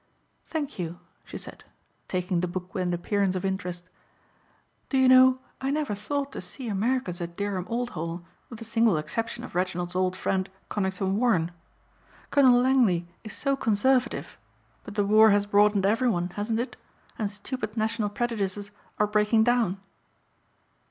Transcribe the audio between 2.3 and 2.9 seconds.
the book with